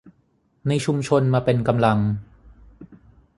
[0.67, 1.97] ในชุมชนมาเป็นกำลัง